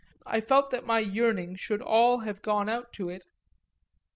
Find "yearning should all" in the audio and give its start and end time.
0.97-2.21